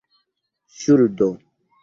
ŝuldo 0.77 1.29